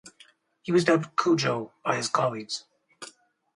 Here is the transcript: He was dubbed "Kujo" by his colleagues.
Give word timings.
He 0.63 0.71
was 0.71 0.85
dubbed 0.85 1.15
"Kujo" 1.15 1.73
by 1.85 1.97
his 1.97 2.09
colleagues. 2.09 2.63